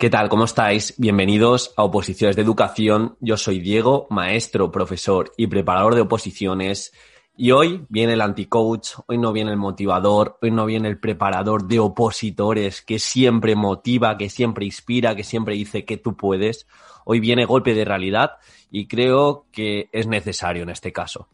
¿Qué 0.00 0.08
tal? 0.08 0.30
¿Cómo 0.30 0.44
estáis? 0.44 0.94
Bienvenidos 0.96 1.74
a 1.76 1.84
Oposiciones 1.84 2.34
de 2.34 2.40
Educación. 2.40 3.18
Yo 3.20 3.36
soy 3.36 3.60
Diego, 3.60 4.06
maestro, 4.08 4.72
profesor 4.72 5.30
y 5.36 5.46
preparador 5.46 5.94
de 5.94 6.00
oposiciones. 6.00 6.94
Y 7.36 7.50
hoy 7.50 7.84
viene 7.90 8.14
el 8.14 8.22
anti-coach, 8.22 8.92
hoy 9.08 9.18
no 9.18 9.30
viene 9.34 9.50
el 9.50 9.58
motivador, 9.58 10.38
hoy 10.40 10.52
no 10.52 10.64
viene 10.64 10.88
el 10.88 10.98
preparador 10.98 11.68
de 11.68 11.80
opositores 11.80 12.80
que 12.80 12.98
siempre 12.98 13.54
motiva, 13.56 14.16
que 14.16 14.30
siempre 14.30 14.64
inspira, 14.64 15.14
que 15.14 15.22
siempre 15.22 15.54
dice 15.54 15.84
que 15.84 15.98
tú 15.98 16.16
puedes. 16.16 16.66
Hoy 17.04 17.20
viene 17.20 17.44
golpe 17.44 17.74
de 17.74 17.84
realidad 17.84 18.38
y 18.70 18.86
creo 18.88 19.48
que 19.52 19.90
es 19.92 20.06
necesario 20.06 20.62
en 20.62 20.70
este 20.70 20.94
caso. 20.94 21.28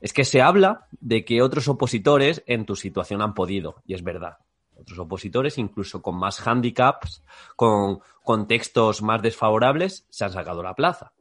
Es 0.00 0.12
que 0.12 0.24
se 0.24 0.42
habla 0.42 0.88
de 1.00 1.24
que 1.24 1.40
otros 1.40 1.68
opositores 1.68 2.42
en 2.48 2.66
tu 2.66 2.74
situación 2.74 3.22
han 3.22 3.34
podido, 3.34 3.84
y 3.86 3.94
es 3.94 4.02
verdad 4.02 4.38
otros 4.78 4.98
opositores, 4.98 5.58
incluso 5.58 6.02
con 6.02 6.16
más 6.16 6.46
handicaps, 6.46 7.22
con 7.56 8.00
contextos 8.22 9.02
más 9.02 9.22
desfavorables, 9.22 10.06
se 10.08 10.24
han 10.24 10.32
sacado 10.32 10.62
la 10.62 10.74
plaza. 10.74 11.12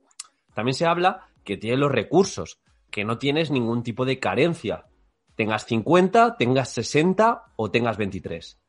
También 0.54 0.76
se 0.76 0.86
habla 0.86 1.28
que 1.44 1.58
tienes 1.58 1.80
los 1.80 1.92
recursos, 1.92 2.60
que 2.92 3.04
no 3.04 3.18
tienes 3.18 3.52
ningún 3.52 3.84
tipo 3.84 4.06
de 4.06 4.20
carencia. 4.20 4.86
Tengas 5.36 5.66
50, 5.66 6.38
tengas 6.38 6.70
60 6.70 7.54
o 7.56 7.72
tengas 7.72 7.98
23. 7.98 8.60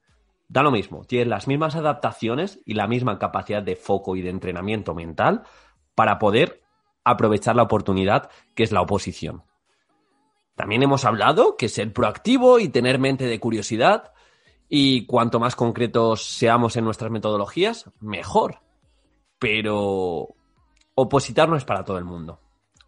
Da 0.48 0.62
lo 0.62 0.70
mismo, 0.70 1.04
tienes 1.04 1.28
las 1.28 1.46
mismas 1.46 1.76
adaptaciones 1.76 2.60
y 2.64 2.74
la 2.74 2.86
misma 2.86 3.18
capacidad 3.18 3.62
de 3.62 3.76
foco 3.76 4.16
y 4.16 4.22
de 4.22 4.30
entrenamiento 4.30 4.94
mental 4.94 5.42
para 5.94 6.18
poder 6.18 6.62
aprovechar 7.04 7.56
la 7.56 7.62
oportunidad 7.62 8.30
que 8.54 8.62
es 8.62 8.72
la 8.72 8.80
oposición. 8.80 9.44
También 10.54 10.82
hemos 10.82 11.04
hablado 11.04 11.56
que 11.56 11.68
ser 11.68 11.92
proactivo 11.92 12.58
y 12.58 12.68
tener 12.68 12.98
mente 12.98 13.26
de 13.26 13.40
curiosidad 13.40 14.12
y 14.68 15.06
cuanto 15.06 15.40
más 15.40 15.56
concretos 15.56 16.22
seamos 16.22 16.76
en 16.76 16.84
nuestras 16.84 17.10
metodologías, 17.10 17.90
mejor. 18.00 18.60
Pero 19.38 20.28
opositar 20.94 21.48
no 21.48 21.56
es 21.56 21.64
para 21.64 21.84
todo 21.84 21.98
el 21.98 22.04
mundo. 22.04 22.40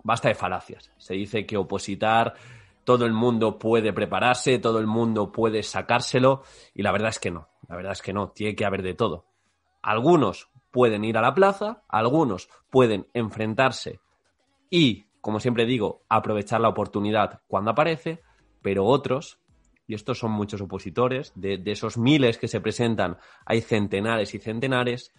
Basta 0.03 0.29
de 0.29 0.35
falacias. 0.35 0.91
Se 0.99 1.15
dice 1.15 1.47
que 1.47 1.57
opositar 1.57 2.35
todo 2.85 3.07
el 3.07 3.13
mundo 3.13 3.59
puede 3.59 3.93
prepararse, 3.93 4.59
todo 4.59 4.79
el 4.79 4.87
mundo 4.87 5.33
puede 5.33 5.63
sacárselo 5.63 6.43
y 6.75 6.83
la 6.83 6.93
verdad 6.93 7.11
es 7.11 7.19
que 7.19 7.31
no. 7.31 7.49
La 7.69 7.77
verdad 7.77 7.93
es 7.93 8.03
que 8.03 8.13
no. 8.13 8.31
Tiene 8.31 8.55
que 8.55 8.65
haber 8.65 8.83
de 8.83 8.95
todo. 8.95 9.27
Algunos 9.83 10.51
pueden 10.71 11.05
ir 11.05 11.17
a 11.17 11.23
la 11.23 11.35
plaza, 11.35 11.83
algunos 11.89 12.49
pueden 12.71 13.07
enfrentarse 13.15 14.01
y, 14.69 15.07
como 15.21 15.41
siempre 15.41 15.67
digo, 15.67 16.03
aprovechar 16.09 16.61
la 16.61 16.69
oportunidad 16.69 17.41
cuando 17.49 17.71
aparece, 17.71 18.23
pero 18.63 18.85
otros 18.85 19.39
y 19.91 19.95
estos 19.95 20.21
son 20.21 20.31
muchos 20.31 20.61
opositores, 20.61 21.33
de, 21.35 21.61
esos 21.67 21.99
miles 21.99 22.39
que 22.39 22.47
se 22.47 22.61
presentan, 22.61 23.19
hay 23.45 23.61
centenares 23.61 24.37
y 24.37 24.39
centenares 24.39 25.13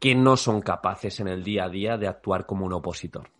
que 0.00 0.16
no 0.16 0.36
son 0.36 0.60
capaces 0.60 1.20
en 1.20 1.28
el 1.28 1.44
día 1.44 1.66
a 1.66 1.68
día 1.68 1.96
de 1.96 2.08
actuar 2.08 2.44
como 2.44 2.66
un 2.66 2.72
opositor. 2.72 3.30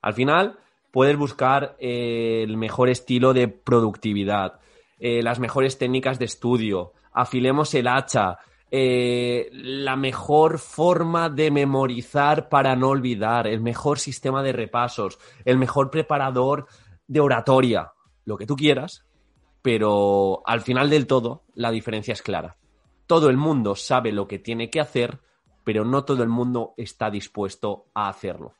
Al 0.00 0.14
final, 0.14 0.60
puedes 0.92 1.16
buscar 1.16 1.74
eh, 1.80 2.44
el 2.44 2.56
mejor 2.56 2.88
estilo 2.88 3.34
de 3.34 3.48
productividad, 3.48 4.60
eh, 5.00 5.24
las 5.24 5.40
mejores 5.40 5.76
técnicas 5.76 6.20
de 6.20 6.26
estudio, 6.26 6.92
afilemos 7.10 7.74
el 7.74 7.88
hacha, 7.88 8.38
eh, 8.70 9.48
la 9.50 9.96
mejor 9.96 10.60
forma 10.60 11.30
de 11.30 11.50
memorizar 11.50 12.48
para 12.48 12.76
no 12.76 12.90
olvidar, 12.90 13.48
el 13.48 13.60
mejor 13.60 13.98
sistema 13.98 14.44
de 14.44 14.52
repasos, 14.52 15.18
el 15.44 15.58
mejor 15.58 15.90
preparador 15.90 16.68
de 17.08 17.18
oratoria, 17.18 17.90
lo 18.24 18.36
que 18.36 18.46
tú 18.46 18.54
quieras, 18.54 19.02
pero 19.66 20.44
al 20.46 20.60
final 20.60 20.88
del 20.90 21.08
todo 21.08 21.42
la 21.56 21.72
diferencia 21.72 22.12
es 22.12 22.22
clara. 22.22 22.56
Todo 23.08 23.28
el 23.30 23.36
mundo 23.36 23.74
sabe 23.74 24.12
lo 24.12 24.28
que 24.28 24.38
tiene 24.38 24.70
que 24.70 24.78
hacer, 24.78 25.18
pero 25.64 25.84
no 25.84 26.04
todo 26.04 26.22
el 26.22 26.28
mundo 26.28 26.74
está 26.76 27.10
dispuesto 27.10 27.90
a 27.92 28.08
hacerlo. 28.08 28.54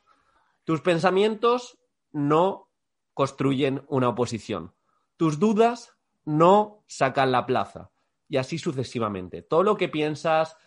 Tus 0.65 0.81
pensamientos 0.81 1.79
no 2.11 2.69
construyen 3.13 3.85
una 3.87 4.09
oposición. 4.09 4.73
Tus 5.15 5.39
dudas 5.39 5.95
no 6.25 6.83
sacan 6.87 7.31
la 7.31 7.45
plaza. 7.45 7.89
Y 8.27 8.35
así 8.35 8.57
sucesivamente. 8.57 9.41
Todo 9.41 9.63
lo 9.63 9.77
que 9.77 9.87
piensas, 9.87 10.57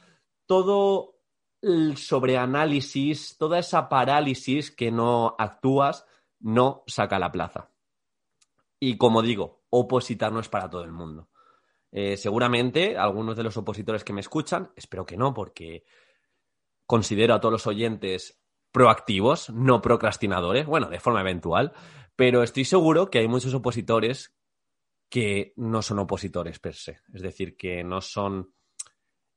todo 0.47 1.17
el 1.61 1.99
sobreanálisis, 1.99 3.37
toda 3.37 3.59
esa 3.59 3.91
parálisis 3.91 4.71
que 4.71 4.91
no 4.91 5.37
actúas, 5.39 6.07
no 6.39 6.83
saca 6.87 7.19
la 7.19 7.31
plaza. 7.31 7.69
Y 8.79 8.97
como 8.97 9.21
digo, 9.21 9.60
opositar 9.71 10.33
no 10.33 10.41
es 10.41 10.49
para 10.49 10.69
todo 10.69 10.85
el 10.85 10.93
mundo. 10.93 11.31
Eh, 11.93 12.17
seguramente 12.17 12.97
algunos 12.97 13.37
de 13.37 13.43
los 13.43 13.57
opositores 13.57 14.05
que 14.05 14.13
me 14.13 14.21
escuchan, 14.21 14.71
espero 14.77 15.07
que 15.07 15.17
no, 15.17 15.35
porque 15.35 15.85
considero 16.87 17.35
a 17.35 17.41
todos 17.41 17.53
los 17.53 17.67
oyentes 17.67 18.41
proactivos, 18.73 19.51
no 19.51 19.83
procrastinadores, 19.83 20.67
bueno, 20.67 20.89
de 20.89 21.01
forma 21.01 21.21
eventual, 21.21 21.73
pero 22.15 22.43
estoy 22.43 22.65
seguro 22.65 23.11
que 23.11 23.19
hay 23.19 23.29
muchos 23.29 23.55
opositores 23.55 24.37
que 25.09 25.53
no 25.57 25.83
son 25.83 25.99
opositores 25.99 26.61
per 26.61 26.75
se, 26.75 27.01
es 27.13 27.23
decir, 27.23 27.57
que 27.57 27.83
no 27.83 28.01
son, 28.01 28.55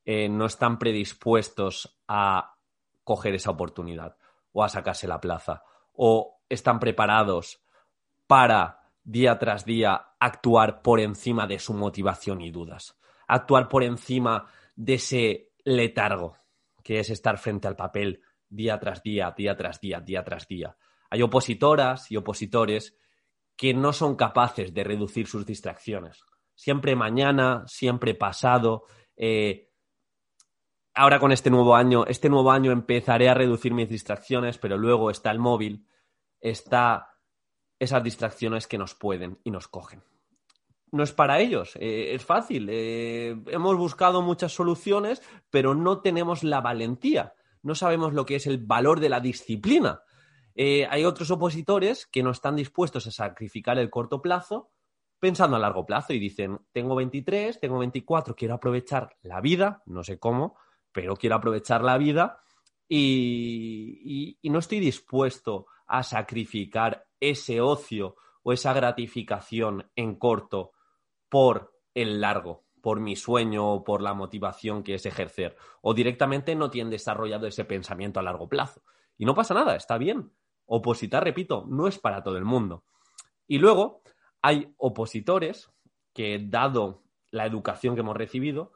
eh, 0.05 0.29
no 0.29 0.45
están 0.45 0.77
predispuestos 0.77 1.99
a 2.07 2.57
coger 3.03 3.33
esa 3.33 3.49
oportunidad 3.49 4.17
o 4.51 4.63
a 4.63 4.69
sacarse 4.69 5.07
la 5.07 5.19
plaza, 5.19 5.63
o 5.93 6.41
están 6.47 6.79
preparados 6.79 7.63
para 8.27 8.82
día 9.03 9.37
tras 9.37 9.65
día 9.65 10.15
actuar 10.19 10.81
por 10.81 10.99
encima 10.99 11.47
de 11.47 11.59
su 11.59 11.73
motivación 11.73 12.41
y 12.41 12.51
dudas, 12.51 12.97
actuar 13.27 13.67
por 13.69 13.83
encima 13.83 14.47
de 14.75 14.95
ese 14.95 15.51
letargo 15.63 16.37
que 16.83 16.99
es 16.99 17.09
estar 17.09 17.37
frente 17.37 17.67
al 17.67 17.75
papel 17.75 18.21
día 18.49 18.79
tras 18.79 19.01
día, 19.01 19.33
día 19.35 19.55
tras 19.55 19.79
día, 19.79 19.99
día 19.99 20.23
tras 20.23 20.47
día. 20.47 20.75
Hay 21.09 21.21
opositoras 21.21 22.11
y 22.11 22.17
opositores 22.17 22.97
que 23.55 23.73
no 23.73 23.93
son 23.93 24.15
capaces 24.15 24.73
de 24.73 24.83
reducir 24.83 25.27
sus 25.27 25.45
distracciones. 25.45 26.23
Siempre 26.55 26.95
mañana, 26.95 27.63
siempre 27.67 28.15
pasado. 28.15 28.85
Eh, 29.15 29.69
ahora 30.93 31.19
con 31.19 31.31
este 31.31 31.49
nuevo 31.49 31.75
año, 31.75 32.05
este 32.05 32.29
nuevo 32.29 32.51
año 32.51 32.71
empezaré 32.71 33.29
a 33.29 33.33
reducir 33.33 33.73
mis 33.73 33.89
distracciones, 33.89 34.57
pero 34.57 34.77
luego 34.77 35.09
está 35.09 35.31
el 35.31 35.39
móvil, 35.39 35.87
está 36.39 37.12
esas 37.83 38.03
distracciones 38.03 38.67
que 38.67 38.77
nos 38.77 38.95
pueden 38.95 39.39
y 39.43 39.51
nos 39.51 39.67
cogen. 39.67 40.03
No 40.91 41.01
es 41.01 41.11
para 41.11 41.39
ellos, 41.39 41.75
eh, 41.77 42.13
es 42.13 42.23
fácil. 42.23 42.67
Eh, 42.69 43.35
hemos 43.47 43.75
buscado 43.77 44.21
muchas 44.21 44.51
soluciones, 44.51 45.23
pero 45.49 45.73
no 45.73 46.01
tenemos 46.01 46.43
la 46.43 46.61
valentía. 46.61 47.33
No 47.63 47.73
sabemos 47.73 48.13
lo 48.13 48.25
que 48.25 48.35
es 48.35 48.45
el 48.45 48.59
valor 48.59 48.99
de 48.99 49.09
la 49.09 49.19
disciplina. 49.19 50.03
Eh, 50.53 50.87
hay 50.89 51.03
otros 51.03 51.31
opositores 51.31 52.05
que 52.05 52.21
no 52.21 52.29
están 52.29 52.55
dispuestos 52.55 53.07
a 53.07 53.11
sacrificar 53.11 53.79
el 53.79 53.89
corto 53.89 54.21
plazo 54.21 54.69
pensando 55.19 55.55
a 55.55 55.59
largo 55.59 55.85
plazo 55.85 56.13
y 56.13 56.19
dicen, 56.19 56.59
tengo 56.73 56.95
23, 56.95 57.59
tengo 57.59 57.79
24, 57.79 58.35
quiero 58.35 58.55
aprovechar 58.55 59.15
la 59.21 59.39
vida, 59.41 59.81
no 59.85 60.03
sé 60.03 60.19
cómo, 60.19 60.57
pero 60.91 61.15
quiero 61.15 61.37
aprovechar 61.37 61.81
la 61.81 61.97
vida 61.97 62.43
y 62.87 64.37
no 64.43 64.59
estoy 64.59 64.79
dispuesto 64.79 65.65
a 65.87 66.03
sacrificar 66.03 67.07
ese 67.29 67.61
ocio 67.61 68.15
o 68.43 68.53
esa 68.53 68.73
gratificación 68.73 69.89
en 69.95 70.15
corto 70.15 70.71
por 71.29 71.73
el 71.93 72.21
largo, 72.21 72.65
por 72.81 72.99
mi 72.99 73.15
sueño 73.15 73.71
o 73.71 73.83
por 73.83 74.01
la 74.01 74.13
motivación 74.13 74.83
que 74.83 74.95
es 74.95 75.05
ejercer. 75.05 75.55
O 75.81 75.93
directamente 75.93 76.55
no 76.55 76.69
tienen 76.69 76.91
desarrollado 76.91 77.47
ese 77.47 77.65
pensamiento 77.65 78.19
a 78.19 78.23
largo 78.23 78.49
plazo. 78.49 78.83
Y 79.17 79.25
no 79.25 79.33
pasa 79.33 79.53
nada, 79.53 79.75
está 79.75 79.97
bien. 79.97 80.31
Opositar, 80.65 81.23
repito, 81.23 81.65
no 81.67 81.87
es 81.87 81.97
para 81.97 82.23
todo 82.23 82.37
el 82.37 82.45
mundo. 82.45 82.83
Y 83.47 83.59
luego 83.59 84.01
hay 84.41 84.73
opositores 84.77 85.71
que, 86.13 86.39
dado 86.45 87.03
la 87.31 87.45
educación 87.45 87.95
que 87.95 88.01
hemos 88.01 88.17
recibido, 88.17 88.73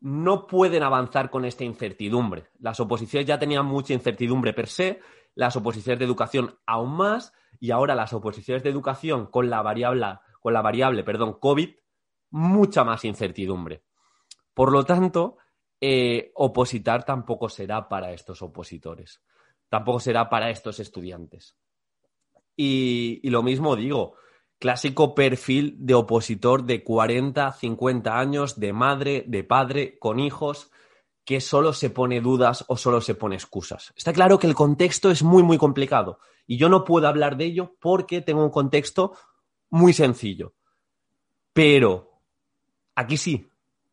no 0.00 0.46
pueden 0.46 0.82
avanzar 0.82 1.30
con 1.30 1.44
esta 1.44 1.64
incertidumbre. 1.64 2.48
Las 2.58 2.80
oposiciones 2.80 3.26
ya 3.26 3.38
tenían 3.38 3.66
mucha 3.66 3.92
incertidumbre 3.92 4.52
per 4.52 4.66
se 4.66 5.00
las 5.34 5.56
oposiciones 5.56 5.98
de 5.98 6.04
educación 6.04 6.58
aún 6.66 6.96
más 6.96 7.32
y 7.58 7.70
ahora 7.70 7.94
las 7.94 8.12
oposiciones 8.12 8.62
de 8.62 8.70
educación 8.70 9.26
con 9.26 9.50
la 9.50 9.62
variable, 9.62 10.18
con 10.40 10.52
la 10.52 10.62
variable, 10.62 11.04
perdón, 11.04 11.38
COVID, 11.38 11.70
mucha 12.30 12.84
más 12.84 13.04
incertidumbre. 13.04 13.82
Por 14.54 14.72
lo 14.72 14.84
tanto, 14.84 15.38
eh, 15.80 16.32
opositar 16.34 17.04
tampoco 17.04 17.48
será 17.48 17.88
para 17.88 18.12
estos 18.12 18.42
opositores, 18.42 19.22
tampoco 19.68 20.00
será 20.00 20.28
para 20.28 20.50
estos 20.50 20.80
estudiantes. 20.80 21.56
Y, 22.56 23.20
y 23.22 23.30
lo 23.30 23.42
mismo 23.42 23.76
digo, 23.76 24.16
clásico 24.58 25.14
perfil 25.14 25.76
de 25.78 25.94
opositor 25.94 26.64
de 26.64 26.84
40, 26.84 27.52
50 27.52 28.18
años, 28.18 28.60
de 28.60 28.72
madre, 28.72 29.24
de 29.26 29.42
padre, 29.42 29.98
con 29.98 30.20
hijos, 30.20 30.70
que 31.24 31.40
solo 31.40 31.72
se 31.72 31.90
pone 31.90 32.20
dudas 32.20 32.64
o 32.68 32.76
solo 32.76 33.00
se 33.00 33.14
pone 33.14 33.36
excusas. 33.36 33.92
Está 33.96 34.12
claro 34.12 34.38
que 34.38 34.46
el 34.46 34.54
contexto 34.54 35.10
es 35.10 35.22
muy, 35.22 35.42
muy 35.42 35.58
complicado 35.58 36.18
y 36.46 36.56
yo 36.56 36.68
no 36.68 36.84
puedo 36.84 37.06
hablar 37.06 37.36
de 37.36 37.44
ello 37.44 37.76
porque 37.80 38.20
tengo 38.20 38.42
un 38.42 38.50
contexto 38.50 39.16
muy 39.70 39.92
sencillo. 39.92 40.54
Pero 41.52 42.20
aquí 42.94 43.16
sí, 43.16 43.48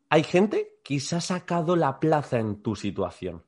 hay 0.08 0.24
gente 0.24 0.80
que 0.82 1.00
se 1.00 1.16
ha 1.16 1.20
sacado 1.20 1.76
la 1.76 2.00
plaza 2.00 2.38
en 2.38 2.62
tu 2.62 2.74
situación. 2.74 3.44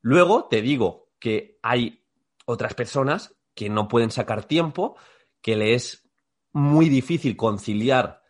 Luego 0.00 0.44
te 0.44 0.62
digo 0.62 1.08
que 1.18 1.58
hay 1.62 2.04
otras 2.46 2.74
personas 2.74 3.34
que 3.54 3.68
no 3.68 3.88
pueden 3.88 4.10
sacar 4.10 4.44
tiempo, 4.44 4.96
que 5.42 5.56
le 5.56 5.74
es 5.74 6.08
muy 6.52 6.88
difícil 6.88 7.36
conciliar 7.36 8.22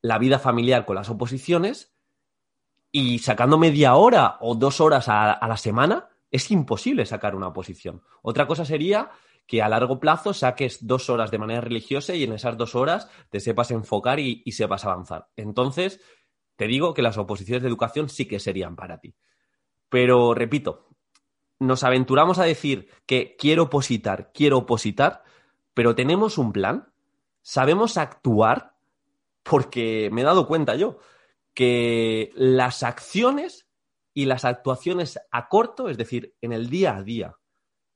la 0.00 0.18
vida 0.18 0.38
familiar 0.38 0.84
con 0.84 0.96
las 0.96 1.10
oposiciones 1.10 1.94
y 2.92 3.18
sacando 3.20 3.58
media 3.58 3.94
hora 3.94 4.36
o 4.40 4.54
dos 4.54 4.80
horas 4.80 5.08
a, 5.08 5.40
la 5.48 5.56
semana 5.56 6.10
es 6.30 6.50
imposible 6.50 7.06
sacar 7.06 7.34
una 7.34 7.48
oposición. 7.48 8.02
Otra 8.20 8.46
cosa 8.46 8.66
sería 8.66 9.10
que 9.46 9.62
a 9.62 9.68
largo 9.68 9.98
plazo 9.98 10.34
saques 10.34 10.86
dos 10.86 11.10
horas 11.10 11.30
de 11.30 11.38
manera 11.38 11.62
religiosa 11.62 12.14
y 12.14 12.24
en 12.24 12.32
esas 12.32 12.56
dos 12.56 12.74
horas 12.74 13.08
te 13.30 13.40
sepas 13.40 13.70
enfocar 13.70 14.20
y, 14.20 14.42
y 14.44 14.52
sepas 14.52 14.84
avanzar. 14.84 15.28
Entonces, 15.36 16.00
te 16.56 16.66
digo 16.66 16.94
que 16.94 17.02
las 17.02 17.18
oposiciones 17.18 17.62
de 17.62 17.68
educación 17.68 18.08
sí 18.08 18.28
que 18.28 18.38
serían 18.38 18.76
para 18.76 18.98
ti. 18.98 19.16
Pero, 19.88 20.34
repito, 20.34 20.88
nos 21.58 21.84
aventuramos 21.84 22.38
a 22.38 22.44
decir 22.44 22.88
que 23.06 23.36
quiero 23.38 23.64
opositar, 23.64 24.30
quiero 24.32 24.58
opositar, 24.58 25.22
pero 25.74 25.94
tenemos 25.94 26.38
un 26.38 26.52
plan, 26.52 26.92
sabemos 27.40 27.96
actuar, 27.96 28.74
porque 29.42 30.08
me 30.12 30.20
he 30.20 30.24
dado 30.24 30.46
cuenta 30.46 30.76
yo 30.76 30.98
que 31.54 32.30
las 32.34 32.82
acciones 32.82 33.66
y 34.14 34.26
las 34.26 34.44
actuaciones 34.44 35.18
a 35.30 35.48
corto, 35.48 35.88
es 35.88 35.96
decir, 35.96 36.34
en 36.40 36.52
el 36.52 36.68
día 36.68 36.96
a 36.96 37.02
día, 37.02 37.36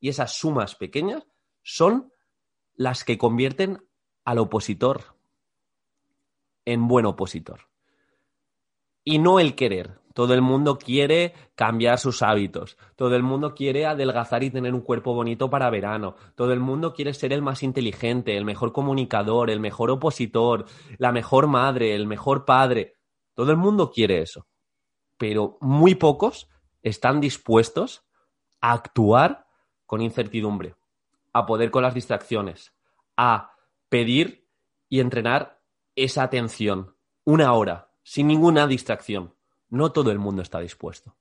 y 0.01 0.09
esas 0.09 0.33
sumas 0.33 0.75
pequeñas, 0.75 1.27
son 1.63 2.13
las 2.75 3.05
que 3.05 3.19
convierten 3.19 3.83
al 4.25 4.39
opositor 4.39 5.17
en 6.65 6.89
buen 6.89 7.07
opositor 7.07 7.61
y 9.07 9.19
no 9.19 9.41
el 9.41 9.55
querer. 9.55 10.01
Todo 10.13 10.35
el 10.35 10.43
mundo 10.43 10.79
quiere 10.79 11.33
cambiar 11.55 11.99
sus 11.99 12.23
hábitos. 12.23 12.77
Todo 12.97 13.15
el 13.17 13.23
mundo 13.23 13.55
quiere 13.55 13.87
adelgazar 13.87 14.43
y 14.43 14.51
tener 14.51 14.75
un 14.75 14.81
cuerpo 14.81 15.15
bonito 15.15 15.49
para 15.49 15.71
verano. 15.71 16.17
Todo 16.35 16.53
el 16.53 16.61
mundo 16.61 16.93
quiere 16.93 17.15
ser 17.15 17.33
el 17.33 17.43
más 17.43 17.63
inteligente, 17.63 18.37
el 18.37 18.45
mejor 18.45 18.73
comunicador, 18.73 19.51
el 19.51 19.61
mejor 19.61 19.91
opositor, 19.91 20.65
la 20.99 21.13
mejor 21.13 21.47
madre, 21.47 21.95
el 21.95 22.07
mejor 22.07 22.45
padre. 22.45 22.96
Todo 23.37 23.51
el 23.51 23.59
mundo 23.59 23.91
quiere 23.91 24.23
eso. 24.23 24.47
Pero 25.19 25.59
muy 25.61 25.95
pocos 25.95 26.49
están 26.83 27.21
dispuestos 27.21 28.03
a 28.63 28.73
actuar 28.73 29.47
con 29.85 30.01
incertidumbre, 30.01 30.75
a 31.35 31.45
poder 31.45 31.71
con 31.71 31.83
las 31.83 31.93
distracciones, 31.93 32.73
a 33.15 33.53
pedir 33.91 34.49
y 34.89 35.01
entrenar 35.01 35.61
esa 35.97 36.23
atención. 36.23 36.97
Una 37.25 37.53
hora, 37.53 37.91
sin 38.03 38.27
ninguna 38.27 38.67
distracción. 38.67 39.35
No 39.69 39.93
todo 39.93 40.11
el 40.11 40.19
mundo 40.19 40.41
está 40.41 40.61
dispuesto. 40.61 41.15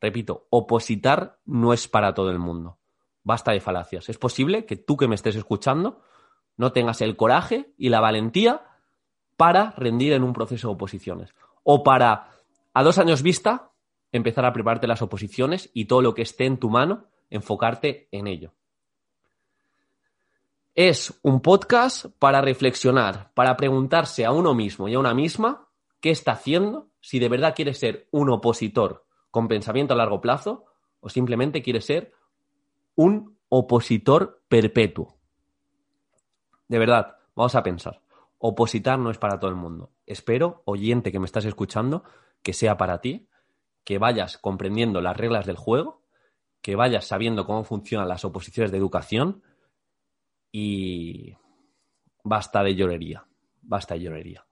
Repito, 0.00 0.48
opositar 0.50 1.38
no 1.44 1.72
es 1.72 1.86
para 1.86 2.14
todo 2.14 2.30
el 2.30 2.40
mundo. 2.40 2.78
Basta 3.22 3.52
de 3.52 3.60
falacias. 3.60 4.08
Es 4.08 4.18
posible 4.18 4.66
que 4.66 4.74
tú 4.74 4.96
que 4.96 5.06
me 5.06 5.14
estés 5.14 5.36
escuchando 5.36 6.02
no 6.56 6.72
tengas 6.72 7.00
el 7.00 7.16
coraje 7.16 7.72
y 7.78 7.90
la 7.90 8.00
valentía 8.00 8.69
para 9.40 9.70
rendir 9.78 10.12
en 10.12 10.22
un 10.22 10.34
proceso 10.34 10.68
de 10.68 10.74
oposiciones. 10.74 11.34
O 11.64 11.82
para, 11.82 12.28
a 12.74 12.82
dos 12.82 12.98
años 12.98 13.22
vista, 13.22 13.70
empezar 14.12 14.44
a 14.44 14.52
prepararte 14.52 14.86
las 14.86 15.00
oposiciones 15.00 15.70
y 15.72 15.86
todo 15.86 16.02
lo 16.02 16.12
que 16.12 16.20
esté 16.20 16.44
en 16.44 16.58
tu 16.58 16.68
mano, 16.68 17.06
enfocarte 17.30 18.06
en 18.12 18.26
ello. 18.26 18.52
Es 20.74 21.18
un 21.22 21.40
podcast 21.40 22.04
para 22.18 22.42
reflexionar, 22.42 23.32
para 23.32 23.56
preguntarse 23.56 24.26
a 24.26 24.32
uno 24.32 24.52
mismo 24.52 24.88
y 24.88 24.94
a 24.94 24.98
una 24.98 25.14
misma 25.14 25.68
qué 26.00 26.10
está 26.10 26.32
haciendo, 26.32 26.90
si 27.00 27.18
de 27.18 27.30
verdad 27.30 27.54
quiere 27.56 27.72
ser 27.72 28.08
un 28.10 28.28
opositor 28.28 29.06
con 29.30 29.48
pensamiento 29.48 29.94
a 29.94 29.96
largo 29.96 30.20
plazo 30.20 30.66
o 31.00 31.08
simplemente 31.08 31.62
quiere 31.62 31.80
ser 31.80 32.12
un 32.94 33.38
opositor 33.48 34.42
perpetuo. 34.48 35.16
De 36.68 36.78
verdad, 36.78 37.16
vamos 37.34 37.54
a 37.54 37.62
pensar. 37.62 38.02
Opositar 38.42 38.98
no 38.98 39.10
es 39.10 39.18
para 39.18 39.38
todo 39.38 39.50
el 39.50 39.56
mundo. 39.56 39.92
Espero, 40.06 40.62
oyente 40.64 41.12
que 41.12 41.18
me 41.18 41.26
estás 41.26 41.44
escuchando, 41.44 42.04
que 42.42 42.54
sea 42.54 42.78
para 42.78 43.02
ti, 43.02 43.28
que 43.84 43.98
vayas 43.98 44.38
comprendiendo 44.38 45.02
las 45.02 45.14
reglas 45.14 45.44
del 45.44 45.56
juego, 45.56 46.06
que 46.62 46.74
vayas 46.74 47.06
sabiendo 47.06 47.44
cómo 47.44 47.64
funcionan 47.64 48.08
las 48.08 48.24
oposiciones 48.24 48.72
de 48.72 48.78
educación 48.78 49.42
y 50.50 51.36
basta 52.24 52.62
de 52.62 52.74
llorería, 52.74 53.26
basta 53.60 53.94
de 53.94 54.00
llorería. 54.00 54.46